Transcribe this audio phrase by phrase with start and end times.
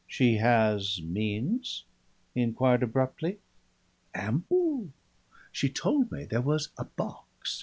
[0.07, 1.83] "She has means?"
[2.33, 3.37] he inquired abruptly.
[4.15, 4.89] "Ample.
[5.51, 7.59] She told me there was a box.